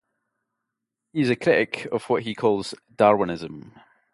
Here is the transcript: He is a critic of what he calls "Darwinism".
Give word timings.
He 1.13 1.21
is 1.21 1.29
a 1.29 1.35
critic 1.35 1.87
of 1.91 2.05
what 2.05 2.23
he 2.23 2.33
calls 2.33 2.73
"Darwinism". 2.95 3.73